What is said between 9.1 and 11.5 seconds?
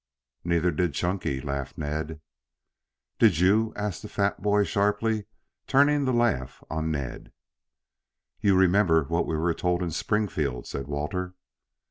we were told in Springfield," said Walter.